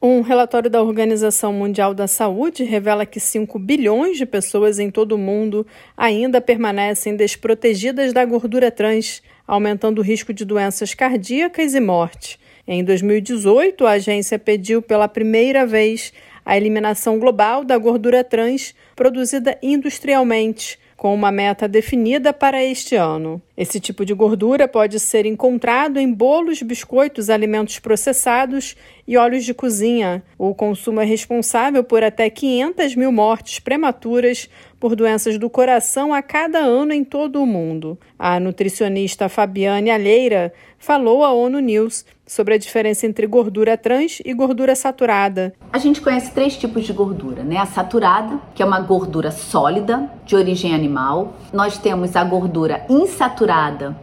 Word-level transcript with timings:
Um 0.00 0.20
relatório 0.20 0.70
da 0.70 0.80
Organização 0.80 1.52
Mundial 1.52 1.92
da 1.92 2.06
Saúde 2.06 2.62
revela 2.62 3.04
que 3.04 3.18
5 3.18 3.58
bilhões 3.58 4.16
de 4.16 4.24
pessoas 4.24 4.78
em 4.78 4.92
todo 4.92 5.16
o 5.16 5.18
mundo 5.18 5.66
ainda 5.96 6.40
permanecem 6.40 7.16
desprotegidas 7.16 8.12
da 8.12 8.24
gordura 8.24 8.70
trans, 8.70 9.20
aumentando 9.44 9.98
o 9.98 10.04
risco 10.04 10.32
de 10.32 10.44
doenças 10.44 10.94
cardíacas 10.94 11.74
e 11.74 11.80
morte. 11.80 12.38
Em 12.64 12.84
2018, 12.84 13.84
a 13.84 13.92
agência 13.92 14.38
pediu 14.38 14.80
pela 14.80 15.08
primeira 15.08 15.66
vez 15.66 16.12
a 16.46 16.56
eliminação 16.56 17.18
global 17.18 17.64
da 17.64 17.76
gordura 17.76 18.22
trans 18.22 18.76
produzida 18.94 19.58
industrialmente, 19.60 20.78
com 20.96 21.12
uma 21.12 21.32
meta 21.32 21.66
definida 21.66 22.32
para 22.32 22.62
este 22.62 22.94
ano. 22.94 23.42
Esse 23.58 23.80
tipo 23.80 24.04
de 24.04 24.14
gordura 24.14 24.68
pode 24.68 25.00
ser 25.00 25.26
encontrado 25.26 25.98
em 25.98 26.12
bolos, 26.12 26.62
biscoitos, 26.62 27.28
alimentos 27.28 27.80
processados 27.80 28.76
e 29.04 29.16
óleos 29.16 29.44
de 29.44 29.52
cozinha. 29.52 30.22
O 30.38 30.54
consumo 30.54 31.00
é 31.00 31.04
responsável 31.04 31.82
por 31.82 32.04
até 32.04 32.30
500 32.30 32.94
mil 32.94 33.10
mortes 33.10 33.58
prematuras 33.58 34.48
por 34.78 34.94
doenças 34.94 35.38
do 35.38 35.50
coração 35.50 36.14
a 36.14 36.22
cada 36.22 36.60
ano 36.60 36.92
em 36.92 37.02
todo 37.02 37.42
o 37.42 37.46
mundo. 37.46 37.98
A 38.16 38.38
nutricionista 38.38 39.28
Fabiane 39.28 39.90
Alheira 39.90 40.52
falou 40.78 41.24
à 41.24 41.32
ONU 41.32 41.58
News 41.58 42.04
sobre 42.26 42.54
a 42.54 42.58
diferença 42.58 43.06
entre 43.06 43.26
gordura 43.26 43.76
trans 43.76 44.20
e 44.24 44.34
gordura 44.34 44.76
saturada. 44.76 45.54
A 45.72 45.78
gente 45.78 46.00
conhece 46.00 46.30
três 46.30 46.56
tipos 46.56 46.84
de 46.84 46.92
gordura, 46.92 47.42
né? 47.42 47.56
A 47.56 47.66
saturada, 47.66 48.38
que 48.54 48.62
é 48.62 48.66
uma 48.66 48.80
gordura 48.80 49.30
sólida, 49.30 50.10
de 50.26 50.36
origem 50.36 50.74
animal. 50.74 51.34
Nós 51.52 51.78
temos 51.78 52.14
a 52.14 52.22
gordura 52.22 52.84
insaturada, 52.88 53.47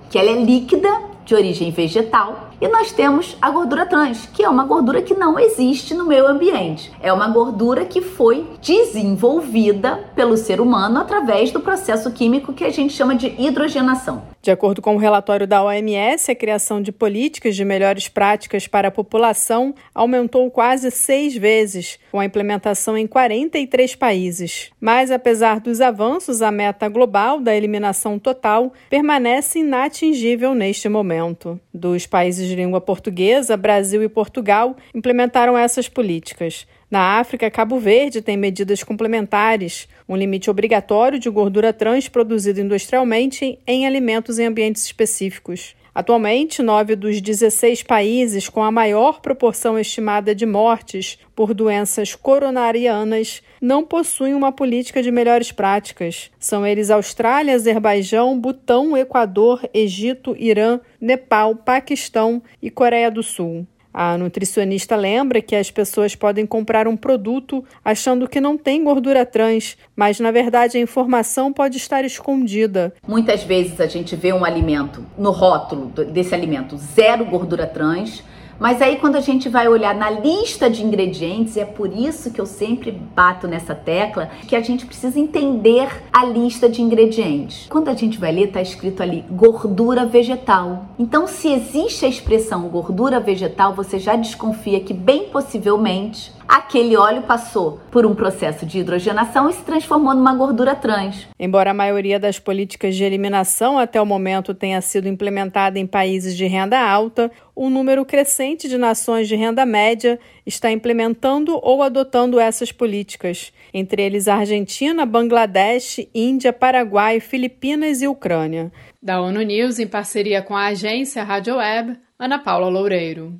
que 0.10 0.18
ela 0.18 0.32
é 0.32 0.44
líquida, 0.44 0.90
de 1.26 1.36
origem 1.36 1.72
vegetal. 1.72 2.45
E 2.60 2.68
nós 2.68 2.92
temos 2.92 3.38
a 3.42 3.50
gordura 3.50 3.86
trans, 3.86 4.28
que 4.34 4.44
é 4.44 4.50
uma 4.50 4.66
gordura 4.66 5.02
que 5.02 5.14
não 5.14 5.40
existe 5.40 5.94
no 5.94 6.06
meio 6.06 6.28
ambiente. 6.28 6.92
É 7.02 7.12
uma 7.12 7.28
gordura 7.28 7.86
que 7.86 8.02
foi 8.02 8.46
desenvolvida 8.62 10.00
pelo 10.16 10.38
ser 10.38 10.62
humano 10.62 11.00
através 11.00 11.52
do 11.52 11.60
processo 11.60 12.12
químico 12.12 12.54
que 12.54 12.64
a 12.64 12.70
gente 12.70 12.94
chama 12.94 13.16
de 13.16 13.34
hidrogenação. 13.38 14.36
De 14.46 14.52
acordo 14.52 14.80
com 14.80 14.96
o 14.96 15.00
relatório 15.00 15.48
da 15.48 15.64
OMS, 15.64 16.30
a 16.30 16.36
criação 16.36 16.80
de 16.80 16.92
políticas 16.92 17.56
de 17.56 17.66
melhores 17.66 18.08
práticas 18.08 18.68
para 18.68 18.90
a 18.90 18.92
população 18.92 19.74
aumentou 19.92 20.52
quase 20.52 20.92
seis 20.92 21.36
vezes, 21.36 21.98
com 22.12 22.20
a 22.20 22.26
implementação 22.26 22.96
em 22.96 23.08
43 23.08 23.96
países. 23.96 24.70
Mas, 24.80 25.10
apesar 25.10 25.60
dos 25.60 25.82
avanços, 25.82 26.44
a 26.44 26.52
meta 26.52 26.88
global 26.88 27.40
da 27.40 27.56
eliminação 27.56 28.20
total 28.20 28.72
permanece 28.88 29.62
inatingível 29.62 30.54
neste 30.54 30.88
momento. 30.88 31.60
Dos 31.74 32.06
países 32.06 32.45
de 32.48 32.56
língua 32.56 32.82
portuguesa, 32.82 33.58
Brasil 33.58 34.04
e 34.04 34.10
Portugal 34.10 34.76
implementaram 34.94 35.58
essas 35.58 35.90
políticas. 35.90 36.68
Na 36.90 37.20
África, 37.20 37.50
Cabo 37.50 37.80
Verde 37.80 38.22
tem 38.22 38.38
medidas 38.38 38.84
complementares, 38.84 39.88
um 40.08 40.16
limite 40.16 40.50
obrigatório 40.50 41.20
de 41.20 41.30
gordura 41.30 41.74
trans 41.74 42.08
produzida 42.08 42.62
industrialmente 42.62 43.60
em 43.66 43.86
alimentos 43.86 44.40
em 44.40 44.46
ambientes 44.46 44.86
específicos. 44.86 45.76
Atualmente, 45.96 46.62
nove 46.62 46.94
dos 46.94 47.22
16 47.22 47.82
países 47.84 48.50
com 48.50 48.62
a 48.62 48.70
maior 48.70 49.22
proporção 49.22 49.80
estimada 49.80 50.36
de 50.36 50.46
mortes 50.46 51.18
por 51.34 51.54
doenças 51.54 52.14
coronarianas 52.14 53.42
não 53.62 53.82
possuem 53.82 54.34
uma 54.34 54.52
política 54.52 55.02
de 55.02 55.10
melhores 55.10 55.54
práticas. 55.54 56.30
São 56.38 56.68
eles 56.68 56.92
Austrália, 56.92 57.56
Azerbaijão, 57.56 58.38
Butão, 58.38 58.98
Equador, 58.98 59.62
Egito, 59.74 60.36
Irã, 60.38 60.82
Nepal, 61.00 61.56
Paquistão 61.56 62.44
e 62.62 62.70
Coreia 62.70 63.10
do 63.10 63.24
Sul. 63.24 63.66
A 63.98 64.18
nutricionista 64.18 64.94
lembra 64.98 65.42
que 65.42 65.56
as 65.56 65.72
pessoas 65.72 66.18
podem 66.18 66.46
comprar 66.46 66.86
um 66.86 66.98
produto 66.98 67.64
achando 67.84 68.28
que 68.28 68.42
não 68.42 68.58
tem 68.58 68.84
gordura 68.84 69.26
trans, 69.26 69.78
mas 69.96 70.20
na 70.20 70.32
verdade 70.32 70.78
a 70.78 70.82
informação 70.82 71.54
pode 71.54 71.78
estar 71.78 72.04
escondida. 72.04 72.94
Muitas 73.08 73.46
vezes 73.46 73.80
a 73.80 73.88
gente 73.88 74.14
vê 74.14 74.34
um 74.34 74.44
alimento 74.44 75.02
no 75.18 75.32
rótulo 75.32 75.94
desse 76.12 76.36
alimento 76.36 76.76
zero 76.76 77.24
gordura 77.24 77.66
trans 77.66 78.22
mas 78.60 78.82
aí 78.82 78.98
quando 78.98 79.16
a 79.16 79.22
gente 79.22 79.50
vai 79.50 79.68
olhar 79.68 79.94
na 79.94 80.10
lista 80.10 80.70
de 80.70 80.84
ingredientes, 80.84 81.56
e 81.56 81.60
é 81.60 81.66
por 81.66 81.92
isso 81.92 82.32
que 82.32 82.40
eu 82.40 82.46
sempre 82.46 82.92
bato 82.92 83.48
nessa 83.48 83.76
tecla, 83.76 84.30
que 84.48 84.56
a 84.56 84.62
gente 84.62 84.86
precisa 84.86 85.20
entender 85.20 85.88
a 86.12 86.26
lista 86.26 86.70
de 86.70 86.82
ingredientes. 86.82 87.68
Quando 87.70 87.90
a 87.90 87.94
gente 87.94 88.18
vai 88.18 88.32
ler, 88.32 88.52
tá 88.52 88.62
escrito 88.62 89.02
ali 89.04 89.26
gordura 89.30 90.06
vegetal. 90.06 90.86
Então, 90.98 91.28
se 91.28 91.52
existe 91.52 92.06
a 92.06 92.10
expressão 92.10 92.68
gordura 92.70 93.20
vegetal, 93.20 93.74
você 93.74 94.00
já 94.00 94.16
desconfia 94.16 94.80
que 94.80 94.94
bem 94.94 95.26
possivelmente 95.26 96.34
aquele 96.48 96.96
óleo 96.96 97.24
passou 97.24 97.80
por 97.92 98.06
um 98.06 98.16
processo 98.16 98.66
de 98.66 98.80
hidrogenação 98.80 99.50
e 99.50 99.54
se 99.54 99.64
transformou 99.64 100.14
numa 100.14 100.34
gordura 100.34 100.76
trans. 100.76 101.28
Embora 101.40 101.72
a 101.72 101.74
maioria 101.74 102.20
das 102.20 102.40
políticas 102.40 102.96
de 102.96 103.04
eliminação 103.04 103.78
até 103.78 104.02
o 104.02 104.06
momento 104.06 104.54
tenha 104.54 104.82
sido 104.82 105.08
implementada 105.08 105.80
em 105.80 105.88
países 105.88 106.36
de 106.36 106.46
renda 106.46 106.80
alta, 106.80 107.32
um 107.56 107.70
número 107.70 108.06
crescente 108.06 108.68
de 108.68 108.78
nações 108.78 109.28
de 109.28 109.36
renda 109.36 109.66
média 109.66 110.20
está 110.46 110.72
implementando 110.72 111.60
ou 111.64 111.82
adotando 111.82 112.40
essas 112.40 112.72
políticas, 112.72 113.52
entre 113.74 114.04
eles 114.04 114.28
Argentina, 114.28 115.06
Bangladesh, 115.06 116.08
Índia, 116.14 116.52
Paraguai, 116.52 117.20
Filipinas 117.20 118.02
e 118.02 118.08
Ucrânia. 118.08 118.72
Da 119.02 119.22
ONU 119.22 119.42
News, 119.42 119.80
em 119.80 119.88
parceria 119.88 120.42
com 120.42 120.56
a 120.56 120.68
agência 120.68 121.24
Rádio 121.24 121.58
Web, 121.58 121.98
Ana 122.18 122.40
Paula 122.40 122.70
Loureiro. 122.70 123.40